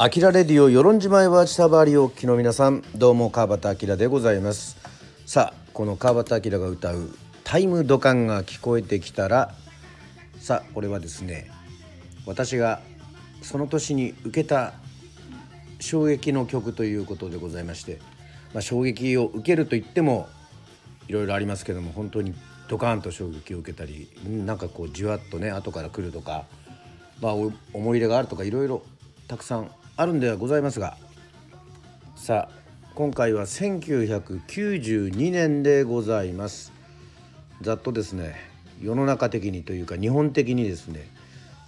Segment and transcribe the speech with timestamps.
[0.00, 2.84] アキラレディオ与論島へは下回りおきの皆さん。
[2.94, 4.76] どうも川端明でございます。
[5.26, 7.10] さあこの川端明が歌う
[7.42, 9.56] タイム土管が聞こえてきたら。
[10.38, 11.50] さあこれはですね
[12.26, 12.80] 私が
[13.42, 14.74] その年に受けた
[15.80, 17.98] 衝撃の曲ということでございまして、
[18.54, 20.28] まあ、衝撃を受けると言っても
[21.08, 22.36] いろいろありますけども本当に
[22.68, 26.44] ドカーンと衝撃を受けたりなんかこうじわっとね後から来るとか、
[27.20, 28.84] まあ、思い入れがあるとかいろいろ
[29.26, 30.96] たくさんあるんではございますが
[32.14, 32.54] さあ
[32.94, 36.72] 今回は1992年でございます。
[37.62, 38.36] ざっとですね
[38.80, 41.08] 世の中的にというか日本的にですね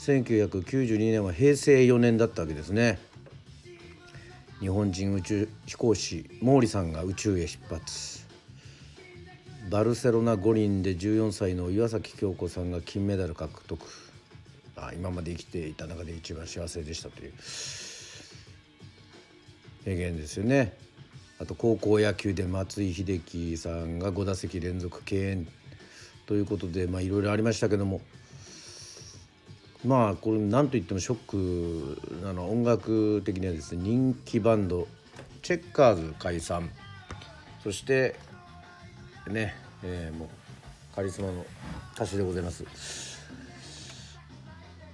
[0.00, 2.98] 1992年は平成4年だったわけですね。
[4.60, 8.26] 日本人宇宙飛行士毛利さんが宇宙へ出発。
[9.70, 13.80] バルセロナ五輪で14歳の岩崎恭子さんが金メダル獲得。
[14.76, 17.32] あ今まで生きていた中で一番幸せでしたという。
[19.88, 20.76] 名言ですよね。
[21.40, 25.48] あと高校野球で松井秀喜さんが5打席連続敬遠。
[26.26, 28.02] ということでまいろいろありましたけども。
[29.86, 34.88] まあこれ何と言ってもショックなの音楽的にはですね人気バンド
[35.40, 36.68] チェッカーズ解散。
[37.62, 38.16] そして
[39.28, 40.28] ね、えー、もう
[40.94, 41.46] カリスマの
[41.94, 42.64] 歌手でございます。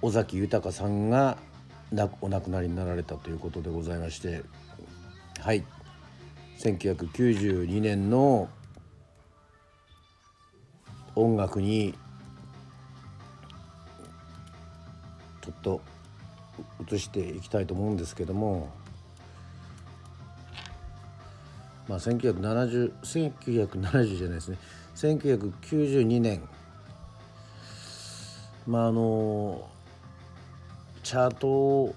[0.01, 1.37] 尾崎豊さんが
[2.21, 4.43] お亡くなりになられたということでございまして。
[5.45, 5.63] はい。
[6.57, 8.49] 1992年の
[11.13, 11.93] 音楽に
[15.43, 15.81] ちょっと
[16.91, 18.73] 移していきたいと思うんですけども。
[21.87, 24.57] まあ1970 1970じゃないですね。
[24.95, 26.41] 1992年
[28.65, 29.69] まああの
[31.03, 31.95] チャートを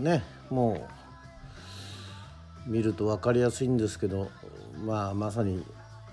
[0.00, 1.01] ねもう
[2.66, 4.30] 見ると分かりやすいんですけど、
[4.84, 5.64] まあ、まさに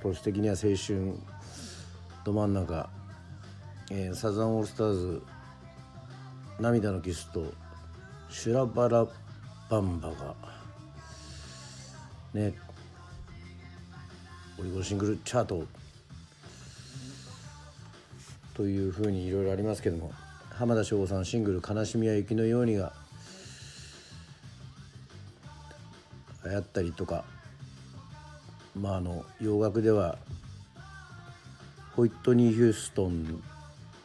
[0.02, 1.14] 都市的には青春
[2.26, 2.90] ど真ん中、
[3.92, 5.22] えー、サザンオールスターズ
[6.60, 7.46] 「涙のキス」と
[8.30, 9.06] 「シュラバラ
[9.70, 10.36] バンバ」が。
[12.34, 12.54] ね。
[14.60, 15.66] オリゴシングルチャート。
[18.54, 20.12] というふうにいろいろありますけども
[20.50, 22.92] 浜田省吾さんシングル「悲しみは雪のように」が
[26.50, 27.24] 流行ったりとか
[28.76, 30.18] まああの洋楽では
[31.96, 33.44] ホイットニー・ヒューストン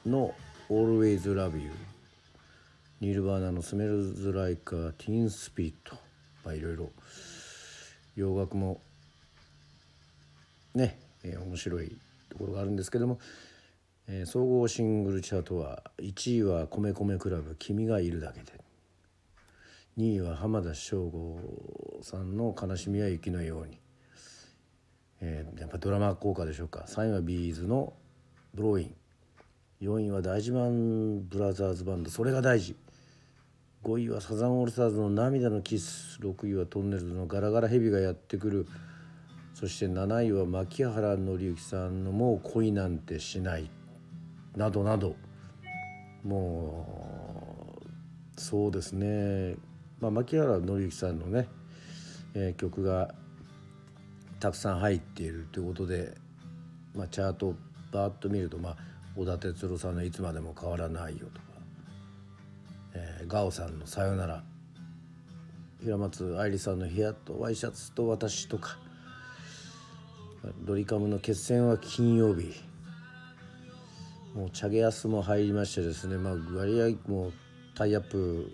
[0.07, 0.35] の
[0.69, 1.71] 「Always Love You」
[3.01, 6.91] ニルヴァーナの「Smells Like Teen Spirit」まあいろいろ
[8.15, 8.81] 洋楽も
[10.75, 11.97] ね、えー、面白い
[12.29, 13.19] ところがあるんですけども、
[14.07, 18.53] えー、総合シングルチャートは1位は米米クラブ「君がいるだけで」
[19.97, 21.39] 2位は浜田省吾
[22.03, 23.79] さんの「悲しみは雪のように」
[25.21, 26.85] えー、やっぱドラマ効果でしょうか。
[26.89, 27.93] 3位は B'z の
[28.55, 28.95] 「ブローイン」
[29.83, 32.77] 4位は大事マンブラザーズバンド「それが大事」
[33.85, 38.67] 5位はサザンオールスターズの「涙のキス」6位はトンネルズの「ガラガラヘビがやってくる」
[39.55, 43.71] そして7位は牧原紀之さんの「もう恋なんてしない」
[44.57, 45.17] などなど。
[46.25, 46.87] も
[48.37, 49.57] うそうですね。
[50.05, 51.49] まあ、牧原紀之さんのね、
[52.35, 53.15] えー、曲が
[54.39, 56.13] たくさん入っているということで、
[56.95, 57.55] まあ、チャートを
[57.91, 58.77] バーッと見ると、まあ、
[59.17, 61.47] 小田哲郎さんの「いつまでも変わらないよ」とか、
[62.93, 64.45] えー、ガオさんの「さよなら」
[65.81, 68.77] 平松愛理さんの「部屋とワイシャツと私」とか
[70.67, 72.53] ドリカムの決戦は金曜日
[74.35, 77.33] もうチャゲアスも入りましてですねまあ割合もう
[77.75, 78.53] タイアップ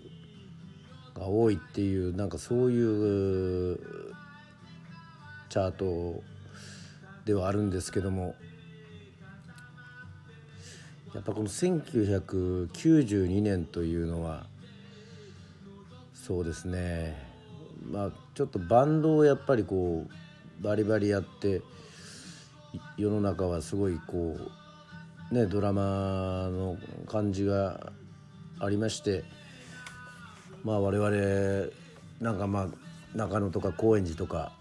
[1.15, 3.79] が多いっていうなんかそういう
[5.49, 6.23] チャート
[7.25, 8.35] ではあるんですけども
[11.13, 14.45] やっぱこの1992年というのは
[16.13, 17.17] そうですね。
[17.91, 21.61] まあちょっとバンドをやっぱりこうバリバリやって
[22.95, 24.37] 世の中はすごいこ
[25.31, 27.91] うねドラマの感じが
[28.59, 29.25] ありまして
[30.63, 31.71] まあ我々
[32.19, 32.67] なんかまあ
[33.15, 34.51] 中野とか高円寺とか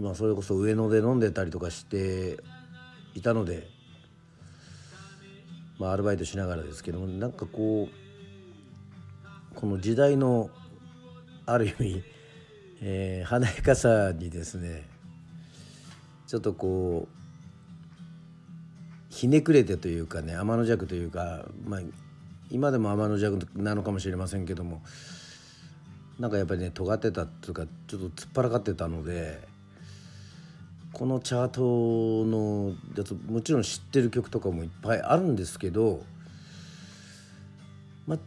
[0.00, 2.38] まあそれこそ上野で飲んでたりとかして
[3.14, 3.68] いたので
[5.78, 10.50] まあアルバイトしながらですけどもなんかこうこの時代の
[11.46, 12.02] ある意味、
[12.80, 14.86] えー、華やかさにですね
[16.26, 17.18] ちょっとこう
[19.08, 21.80] ひねくれてというかね天の弱というかまあ
[22.50, 24.82] 今でも天の弱なのかもしれませんけども
[26.18, 29.46] なんかやっぱりね尖ってたっていうかちょっと突っ張らかってたので
[30.92, 31.60] このチャート
[32.26, 36.02] のやつもちろん知ってる曲とかもいっぱいあるんですけど、
[38.06, 38.18] ま、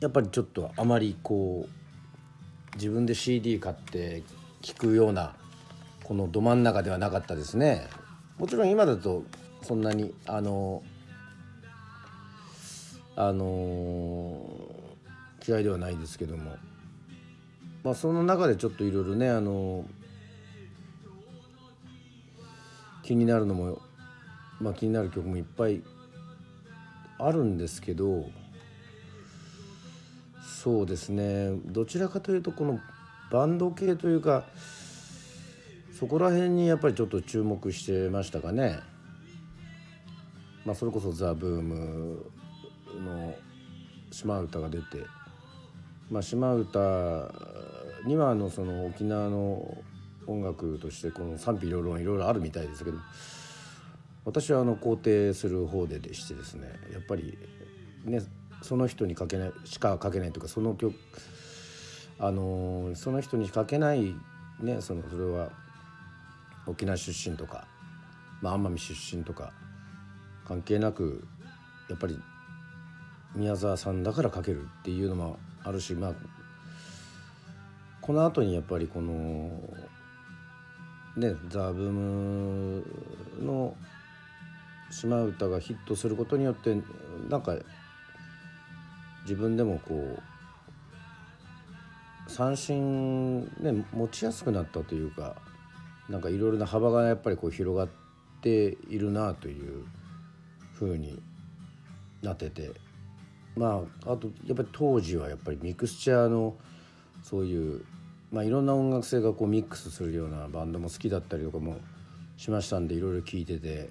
[0.00, 4.22] やっぱりちょっとあまりこう自分で CD 買って
[4.62, 5.34] 聴くような
[6.04, 7.88] このど真ん中ではなかったですね。
[8.38, 9.24] もちろん今だと
[9.60, 10.82] そんなにあの
[13.16, 14.40] あの
[15.46, 16.56] 嫌いではないですけども
[17.84, 19.84] まあその中でちょっといろいろねあの
[23.02, 23.80] 気になるのも
[24.60, 25.82] まあ気になる曲もいっぱい
[27.18, 28.26] あるんですけど
[30.62, 32.80] そうですねどちらかというとこの
[33.30, 34.44] バンド系というか
[35.98, 38.80] そこら辺にやっぱりちょっと注目してましたかね。
[40.64, 42.30] まあ、それこそザ・ブーム
[43.00, 43.34] の
[44.10, 44.84] 島唄が出て、
[46.10, 47.32] まあ、島唄
[48.06, 49.78] にはあのその沖縄の
[50.26, 52.98] 音楽としてこの賛否両論いろいろあるみたいですけど
[54.24, 57.36] 私はあの肯定する方ででしてですねやっぱり
[58.04, 58.20] ね
[58.62, 60.94] その人に書けないしか書けないというかその曲
[62.18, 64.14] あのその人に書けない
[64.60, 65.50] ねそのそれは
[66.66, 67.66] 沖縄出身とか、
[68.40, 69.52] まあ、奄美出身とか
[70.46, 71.26] 関係なく
[71.88, 72.18] やっぱり
[73.34, 76.14] 宮沢さんだから書けるっていうのもあるしまあ
[78.00, 79.50] この後にやっぱりこの
[81.16, 82.84] ねザ・ブーム
[83.40, 83.74] の
[84.90, 86.76] 島唄がヒットすることによって
[87.28, 87.56] なんか
[89.22, 90.22] 自分でもこう
[92.30, 95.36] 三振ね持ちやすくなったというか
[96.08, 97.88] なんかいろいろな幅がやっぱりこう広がっ
[98.42, 99.84] ているなという
[100.74, 101.22] ふうに
[102.22, 102.91] なってて。
[103.56, 106.56] まああとやっぱり当時はやっぱりミクスチャーの
[107.22, 107.84] そういう
[108.30, 111.76] まあいろんな音楽性がこうミックスするようなバンドも好きだったりとかも
[112.36, 113.90] しましたんでいろいろ聴いてて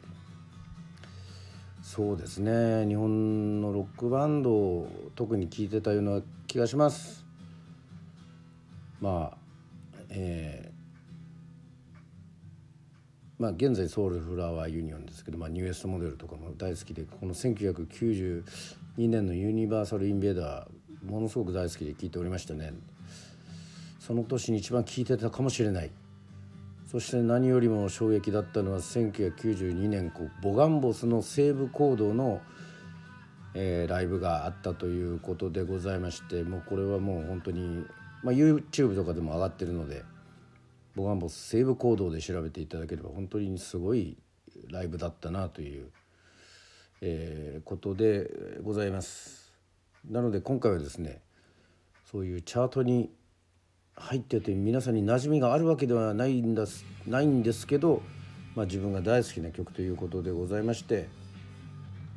[1.83, 7.25] そうですね日本のロックバンドを特に聴いてたような気がします。
[8.99, 9.37] まあ
[10.09, 18.43] えー、まあ現在ソウルフラワーユニオンですけど、まあ、ニューエストモデルとかも大好きでこの1990
[19.05, 22.73] 2年のユニバーサル・インベーダーものすごく大好きで聴いておりましたね。
[23.99, 25.91] その年に一番聴いてたかもしれない。
[26.89, 32.41] そして何よりも衝撃だったのは1992年こうボガンボスの西部行動の、
[33.53, 37.85] えー、ライブがあったということでございましてもうこれはもう本当に
[38.23, 40.03] まあ、YouTube とかでも上がってるので
[40.95, 44.17] 僕はもう西部行動で調べていただければ本当にすごい
[44.69, 45.89] ライブだったなという、
[47.01, 48.29] えー、ことで
[48.63, 49.51] ございます。
[50.09, 51.21] なので今回はですね
[52.11, 53.11] そういうチャートに
[53.95, 56.65] 入ってて皆さんに馴染みがあるわけではないんだ
[57.07, 58.01] ないんですけど、
[58.55, 61.07] まあ、自分が大好きな曲ということでございまして、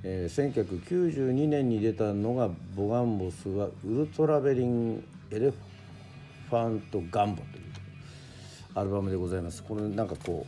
[0.02, 7.64] えー、1992年に出たのがボガンボスは「ウルトラベリン・エレファント・ガンボという
[8.74, 10.46] アルバムでございますこれなんかこ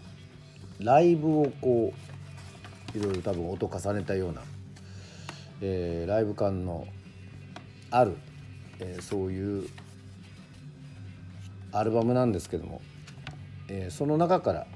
[0.81, 2.16] うライブをこう
[2.97, 4.43] いろいろ多分音重ねたような、
[5.61, 6.87] えー、ライブ感の
[7.91, 8.17] ある、
[8.81, 9.69] えー、そういう
[11.73, 12.81] アルバムなんですけども、
[13.69, 14.67] えー、その中から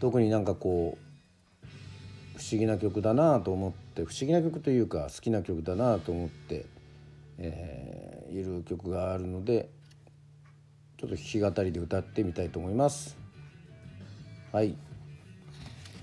[0.00, 6.66] 特になんかこう不思議な曲だなと思って不思議な曲というか好きな曲だなと思って
[7.38, 9.68] えー、いる曲があるので
[10.98, 13.16] ちょっと弾き語りで歌ってみたいと思います。
[14.52, 14.76] はい、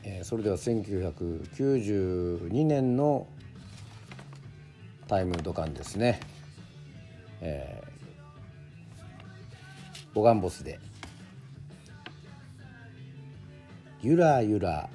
[0.04, 3.28] えー、それでは1992年の
[5.08, 6.20] タイムドカンですね。
[7.42, 7.88] えー、
[10.14, 10.80] ボガンボスで
[14.02, 14.90] 「ゆらゆら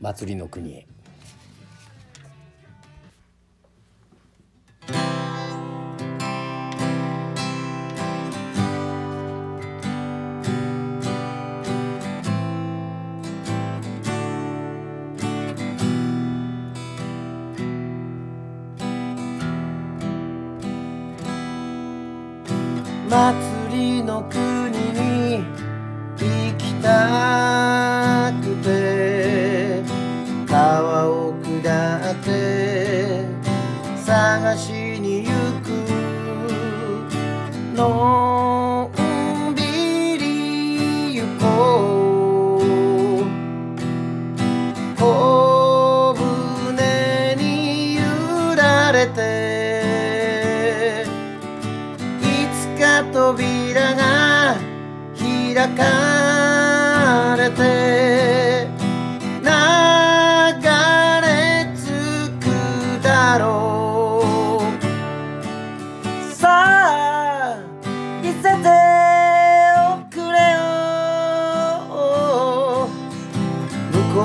[0.00, 0.86] 祭りの国へ」
[23.08, 25.44] 祭りの国に
[26.18, 27.45] 行きたい。
[55.68, 58.68] かれて
[59.42, 59.48] 流
[61.22, 61.28] れ
[61.74, 61.78] 着
[62.40, 62.44] く
[63.02, 64.22] だろ
[64.60, 66.34] う。
[66.34, 67.58] さあ
[68.22, 68.68] 見せて
[69.78, 70.56] おくれよ。
[73.92, 74.16] 向こ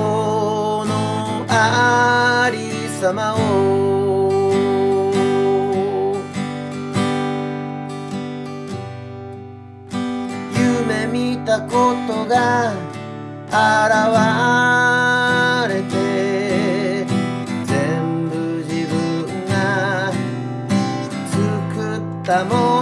[0.84, 0.92] うの
[1.48, 2.56] あり
[3.00, 3.81] さまを
[11.52, 11.68] たこ
[12.08, 12.72] とが
[13.48, 13.52] 現
[15.74, 17.04] れて
[17.66, 18.96] 全部自分
[19.48, 20.10] が
[21.30, 22.81] 作ったもの。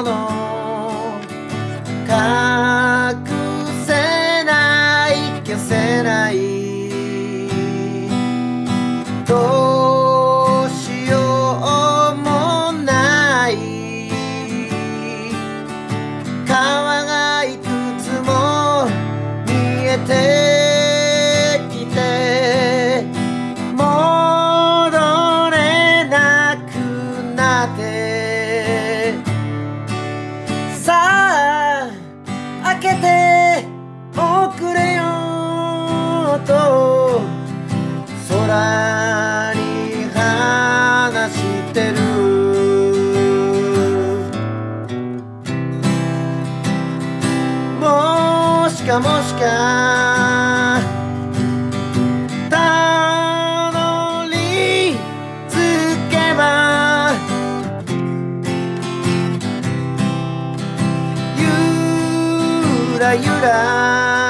[36.41, 37.21] よと
[38.29, 39.61] 空に
[40.15, 41.39] 話し
[41.73, 41.97] てる。
[47.81, 47.85] も
[48.69, 50.81] しかもしか
[52.51, 53.79] たど
[54.31, 54.97] り
[55.49, 55.53] 着
[56.11, 57.15] けば
[61.37, 64.30] ゆらゆら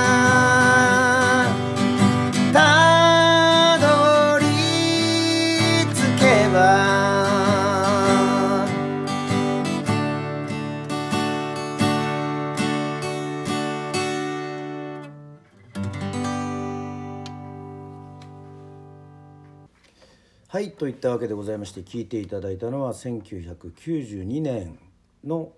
[20.81, 24.79] といったわけでございまして聴いていただいたのは1992年
[25.23, 25.51] の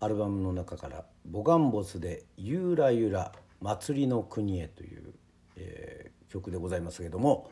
[0.00, 5.12] アルバムの中から「ボガンボスでゆらゆら祭りの国へ」という、
[5.56, 7.50] えー曲でございますけども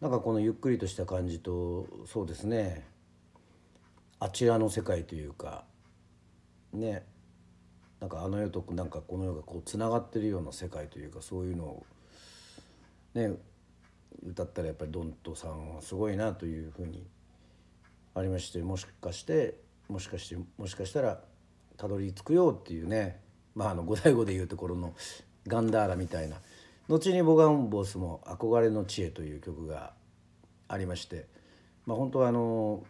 [0.00, 2.86] なんかこのゆっくりとした感じとそうですね
[4.20, 5.64] あちらの世界というか
[6.72, 7.04] ね
[7.98, 11.86] なんかあの世となんかこの世がこうつながってるような世界というかそういうのを
[13.14, 13.34] ね
[14.26, 17.06] 歌ったらやっぱりドントさんはすごいなというふうに
[18.14, 19.54] ありましてもしかして
[19.88, 21.20] もしかしてもしかしたら
[21.76, 23.20] たどり着くよっていうね
[23.54, 24.94] まああの五代五でいうところの
[25.46, 26.36] ガンダーラみたいな
[26.88, 29.92] 後にボガンボスも「憧れの知恵」という曲が
[30.68, 31.26] ありまして
[31.86, 32.84] まあ本当はあの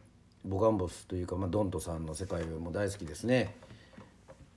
[0.45, 3.55] ボガンボスというか、まあ、ドントさんの世界も大好きですね。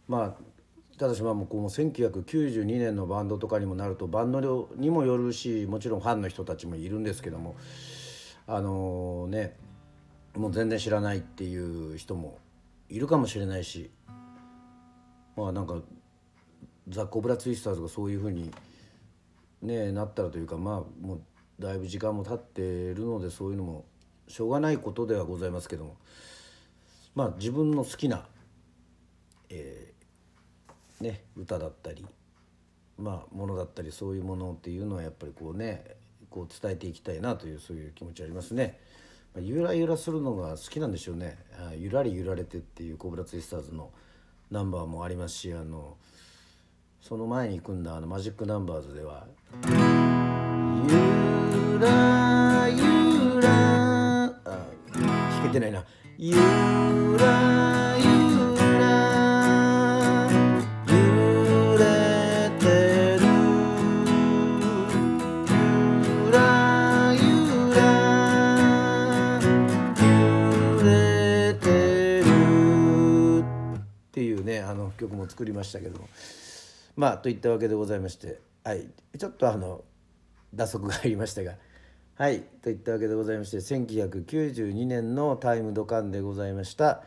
[0.07, 0.52] まあ
[0.97, 7.55] ただしまあもうこう1992年のバンドとかにもなるとバンド量にもよるしもちろんファンの人たちもいるんですけども
[8.45, 9.55] あのね
[10.35, 12.37] もう全然知らないっていう人も
[12.89, 13.89] いるかもしれないし
[15.35, 15.81] まあなんか
[16.87, 18.51] ザ・コブラツイスターズがそういうふうに、
[19.61, 21.21] ね、なったらというかまあもう
[21.59, 22.61] だいぶ時間も経って
[22.93, 23.85] るのでそういうのも
[24.27, 25.97] しょうがないことではございますけども
[27.15, 28.27] まあ自分の好きな、
[29.49, 29.82] えー
[31.03, 32.05] ね、歌だったり、
[32.97, 35.83] まあ、ものだったりそういうものっていうのはやっぱりこうね
[36.29, 38.79] こう伝えていきたいなというそういう気持ちありますね。
[39.35, 43.91] まあゆらゆらするのが好きなんでしょうね「あゆらりゆられて」っていうコブラツイスターズの
[44.49, 45.97] ナンバーもありますしあの
[47.01, 49.27] その前に組んだあのマジックナンバーズでは
[50.87, 55.85] 「ゆらゆら」あ弾けてないな
[56.17, 56.35] 「ゆ
[57.17, 57.92] らゆ
[74.83, 75.99] の曲も作りましたけど。
[75.99, 76.07] も
[76.95, 78.39] まあといったわけでございまして。
[78.63, 78.87] はい。
[79.17, 79.83] ちょっとあの
[80.53, 81.55] 打足が入りましたが。
[82.15, 82.41] はい。
[82.61, 83.57] といったわけでございまして。
[83.57, 87.03] 1992年の「タイムドカン」でございました。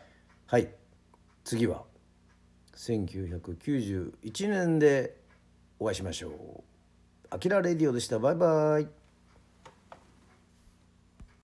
[0.47, 0.69] はい。
[1.45, 1.85] 次は
[2.75, 5.17] 1991年で
[5.79, 6.35] お会いしましょう。
[7.31, 8.19] アキラレディオでした。
[8.19, 9.06] バイバイ。